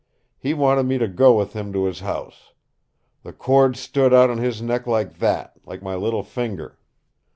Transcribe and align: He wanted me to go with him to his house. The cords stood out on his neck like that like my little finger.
He 0.39 0.55
wanted 0.55 0.87
me 0.87 0.97
to 0.97 1.07
go 1.07 1.37
with 1.37 1.53
him 1.53 1.71
to 1.73 1.83
his 1.85 1.99
house. 1.99 2.53
The 3.21 3.31
cords 3.31 3.79
stood 3.79 4.15
out 4.15 4.31
on 4.31 4.39
his 4.39 4.59
neck 4.59 4.87
like 4.87 5.19
that 5.19 5.53
like 5.63 5.83
my 5.83 5.93
little 5.93 6.23
finger. 6.23 6.79